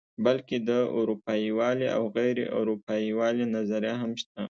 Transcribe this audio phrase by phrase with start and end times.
[0.25, 4.39] بلکې د اروپايي والي او غیر اروپايي والي نظریه هم شته.